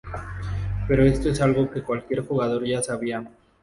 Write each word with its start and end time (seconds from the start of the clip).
Pero 0.87 1.03
esto 1.05 1.29
es 1.29 1.39
algo 1.41 1.69
que 1.69 1.83
cualquier 1.83 2.21
jugador 2.25 2.65
ya 2.65 2.81
sabía. 2.81 3.23